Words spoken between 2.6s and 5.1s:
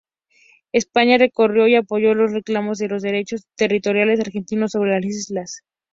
de los derechos territoriales argentinos sobre las